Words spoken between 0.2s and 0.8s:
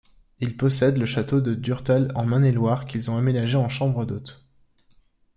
Ils